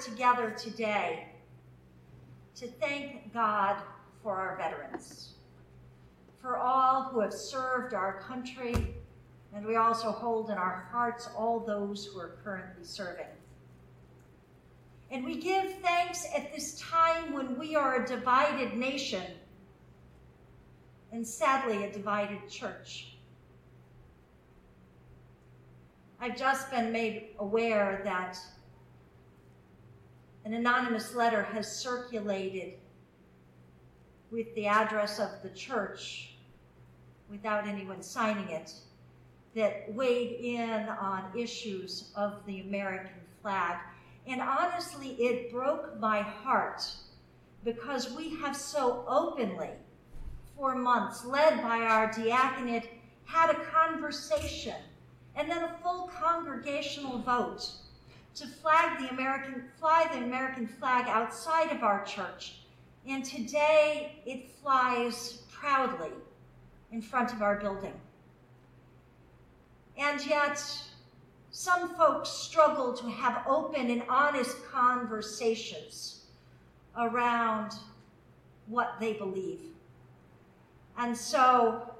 [0.00, 1.28] together today
[2.56, 3.76] to thank God
[4.22, 5.34] for our veterans,
[6.40, 8.94] for all who have served our country,
[9.54, 13.26] and we also hold in our hearts all those who are currently serving.
[15.10, 19.24] And we give thanks at this time when we are a divided nation
[21.12, 23.16] and sadly a divided church.
[26.20, 28.38] I've just been made aware that
[30.44, 32.74] an anonymous letter has circulated
[34.30, 36.34] with the address of the church
[37.28, 38.72] without anyone signing it
[39.54, 43.76] that weighed in on issues of the American flag.
[44.26, 46.82] And honestly, it broke my heart
[47.64, 49.70] because we have so openly,
[50.56, 52.88] for months, led by our diaconate,
[53.24, 54.76] had a conversation
[55.36, 57.70] and then a full congregational vote
[58.34, 62.60] to flag the American, fly the American flag outside of our church.
[63.06, 66.12] And today it flies proudly
[66.92, 67.94] in front of our building.
[69.98, 70.62] And yet,
[71.50, 76.24] some folks struggle to have open and honest conversations
[76.96, 77.72] around
[78.66, 79.60] what they believe.
[80.96, 81.94] And so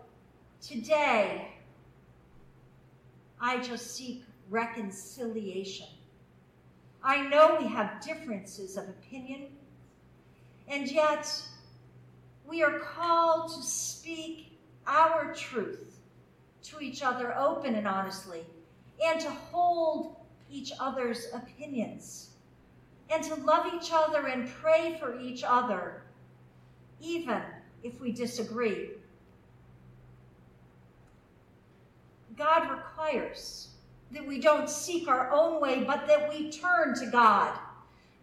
[0.63, 1.49] today,
[3.41, 5.87] I just seek reconciliation
[7.03, 9.49] I know we have differences of opinion,
[10.69, 11.31] and yet
[12.47, 15.99] we are called to speak our truth
[16.65, 18.45] to each other open and honestly,
[19.03, 20.17] and to hold
[20.51, 22.31] each other's opinions,
[23.09, 26.03] and to love each other and pray for each other,
[27.01, 27.43] even
[27.83, 28.91] if we disagree.
[32.37, 33.70] God requires
[34.11, 37.59] that we don't seek our own way, but that we turn to God.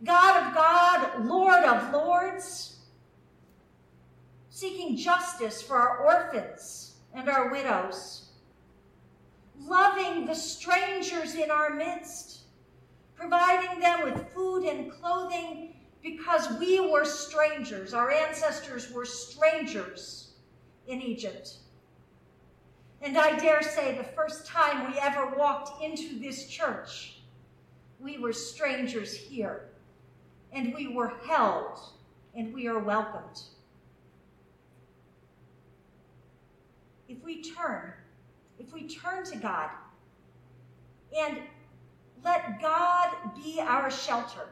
[0.04, 2.80] God of God, Lord of lords,
[4.50, 8.30] seeking justice for our orphans and our widows,
[9.60, 12.42] loving the strangers in our midst,
[13.16, 17.94] providing them with food and clothing because we were strangers.
[17.94, 20.34] Our ancestors were strangers
[20.88, 21.58] in Egypt.
[23.02, 27.22] And I dare say the first time we ever walked into this church,
[28.00, 29.70] we were strangers here,
[30.52, 31.80] and we were held,
[32.36, 33.42] and we are welcomed.
[37.08, 37.94] If we turn,
[38.60, 39.70] if we turn to God
[41.18, 41.38] and
[42.24, 44.50] let God be our shelter,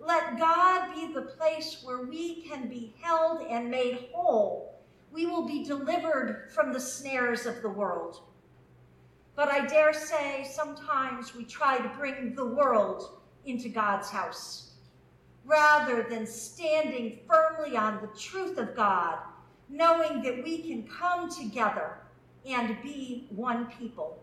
[0.00, 4.73] let God be the place where we can be held and made whole
[5.14, 8.22] we will be delivered from the snares of the world.
[9.36, 14.72] But I dare say sometimes we try to bring the world into God's house
[15.44, 19.18] rather than standing firmly on the truth of God,
[19.68, 21.98] knowing that we can come together
[22.44, 24.22] and be one people.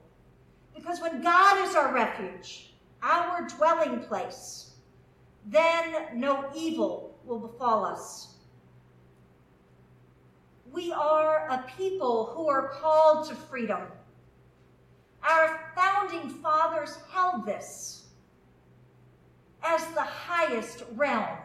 [0.75, 4.71] Because when God is our refuge, our dwelling place,
[5.45, 8.31] then no evil will befall us
[10.71, 13.81] we are a people who are called to freedom.
[15.23, 18.05] Our founding fathers held this
[19.63, 21.37] as the highest realm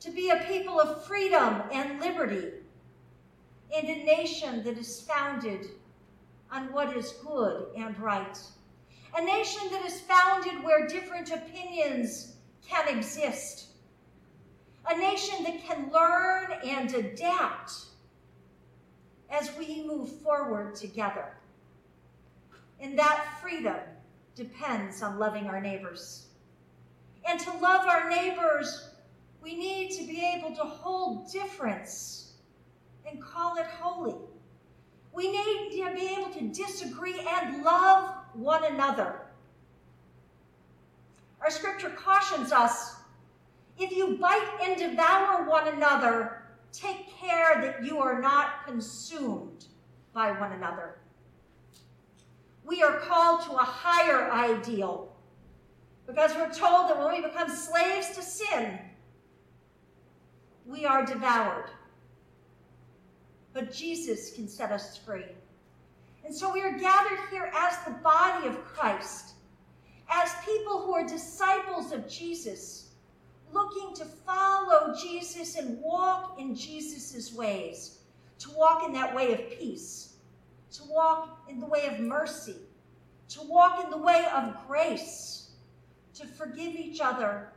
[0.00, 2.52] to be a people of freedom and liberty
[3.76, 5.66] and a nation that is founded
[6.50, 8.38] on what is good and right.
[9.16, 12.36] A nation that is founded where different opinions
[12.66, 13.69] can exist
[14.90, 17.72] a nation that can learn and adapt
[19.30, 21.36] as we move forward together.
[22.80, 23.76] And that freedom
[24.34, 26.26] depends on loving our neighbors.
[27.28, 28.90] And to love our neighbors,
[29.42, 32.32] we need to be able to hold difference
[33.08, 34.16] and call it holy.
[35.12, 39.20] We need to be able to disagree and love one another.
[41.40, 42.96] Our scripture cautions us
[43.80, 49.64] if you bite and devour one another, take care that you are not consumed
[50.12, 50.98] by one another.
[52.62, 55.16] We are called to a higher ideal
[56.06, 58.78] because we're told that when we become slaves to sin,
[60.66, 61.70] we are devoured.
[63.54, 65.24] But Jesus can set us free.
[66.24, 69.32] And so we are gathered here as the body of Christ,
[70.10, 72.89] as people who are disciples of Jesus
[73.52, 77.98] looking to follow Jesus and walk in Jesus' ways,
[78.38, 80.14] to walk in that way of peace,
[80.72, 82.56] to walk in the way of mercy,
[83.28, 85.50] to walk in the way of grace,
[86.14, 87.52] to forgive each other,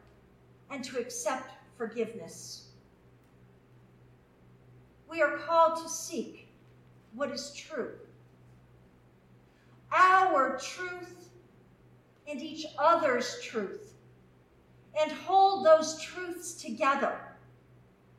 [0.70, 2.70] and to accept forgiveness.
[5.10, 6.48] We are called to seek
[7.14, 7.92] what is true.
[9.92, 11.30] Our truth
[12.28, 13.93] and each other's truth,
[15.00, 17.18] and hold those truths together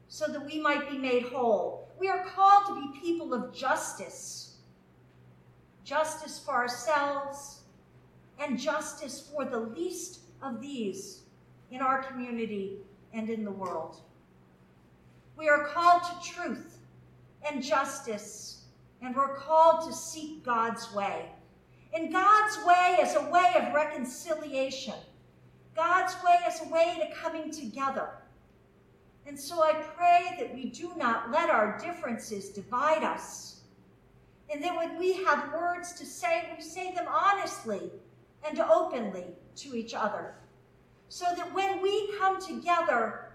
[0.08, 1.88] so that we might be made whole.
[1.98, 4.44] We are called to be people of justice
[5.84, 7.60] justice for ourselves
[8.40, 11.22] and justice for the least of these
[11.70, 12.78] in our community
[13.12, 14.00] and in the world.
[15.36, 16.78] We are called to truth
[17.48, 18.62] and justice,
[19.02, 21.26] and we're called to seek God's way.
[21.92, 24.94] And God's way is a way of reconciliation.
[25.74, 28.10] God's way is a way to coming together.
[29.26, 33.62] And so I pray that we do not let our differences divide us.
[34.52, 37.90] And that when we have words to say, we say them honestly
[38.46, 39.24] and openly
[39.56, 40.34] to each other.
[41.08, 43.32] So that when we come together,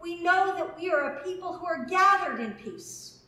[0.00, 3.22] we know that we are a people who are gathered in peace.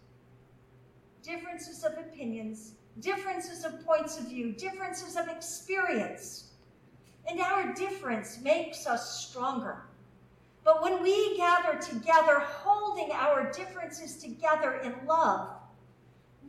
[1.23, 6.50] Differences of opinions, differences of points of view, differences of experience.
[7.29, 9.83] And our difference makes us stronger.
[10.65, 15.51] But when we gather together, holding our differences together in love,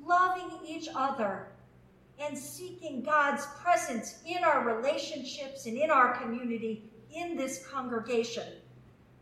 [0.05, 1.47] loving each other,
[2.19, 6.83] and seeking God's presence in our relationships and in our community,
[7.13, 8.47] in this congregation,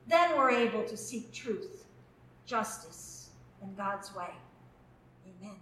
[0.07, 1.85] then we're able to seek truth,
[2.45, 3.29] justice,
[3.61, 4.31] and God's way.
[5.25, 5.55] Amen.